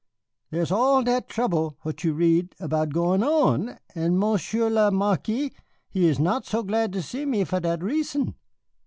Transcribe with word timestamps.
There 0.49 0.63
is 0.63 0.71
all 0.71 1.03
dat 1.03 1.29
trouble 1.29 1.77
what 1.83 2.03
you 2.03 2.13
read 2.13 2.55
about 2.59 2.89
going 2.89 3.21
on, 3.23 3.77
and 3.93 4.17
Monsieur 4.19 4.67
le 4.67 4.89
Marquis 4.89 5.53
he 5.91 6.11
not 6.13 6.43
so 6.43 6.63
glad 6.63 6.91
to 6.93 7.03
see 7.03 7.23
me 7.23 7.43
for 7.43 7.59
dat 7.59 7.81
risson. 7.81 8.33